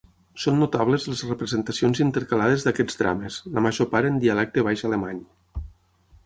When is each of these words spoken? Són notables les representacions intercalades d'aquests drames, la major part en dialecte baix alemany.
Són 0.43 0.55
notables 0.59 1.03
les 1.09 1.19
representacions 1.27 2.01
intercalades 2.05 2.65
d'aquests 2.69 2.97
drames, 3.03 3.37
la 3.59 3.65
major 3.67 3.91
part 3.93 4.11
en 4.11 4.19
dialecte 4.25 4.65
baix 4.71 4.87
alemany. 4.91 5.23